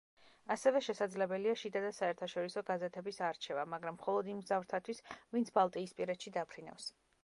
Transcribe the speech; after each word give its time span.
ასევე 0.53 0.79
შესაძლებელია 0.85 1.53
შიდა 1.63 1.83
და 1.83 1.91
საერთაშორისო 1.97 2.65
გაზეთების 2.71 3.23
არჩევა, 3.29 3.69
მაგრამ 3.77 4.01
მხოლოდ 4.01 4.35
იმ 4.35 4.43
მგზავრთათვის, 4.43 5.07
ვინც 5.37 5.57
ბალტიისპირეთში 5.61 6.37
დაფრინავს. 6.41 6.95